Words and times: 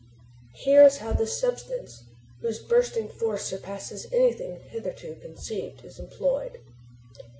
Here 0.63 0.81
is 0.81 0.97
how 0.97 1.13
this 1.13 1.39
substance, 1.39 2.01
whose 2.41 2.57
bursting 2.57 3.07
force 3.07 3.43
surpasses 3.45 4.07
anything 4.11 4.59
hitherto 4.61 5.13
conceived, 5.21 5.85
is 5.85 5.99
employed. 5.99 6.57